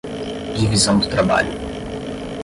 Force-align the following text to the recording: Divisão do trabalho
Divisão 0.57 0.97
do 0.97 1.07
trabalho 1.07 1.51